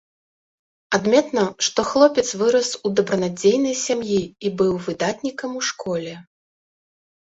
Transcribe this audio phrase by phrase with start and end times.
[0.97, 6.13] Адметна, што хлопец вырас у добранадзейнай сям'і і быў выдатнікам у школе.